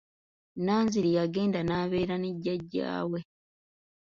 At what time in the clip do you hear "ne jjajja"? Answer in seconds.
2.19-2.89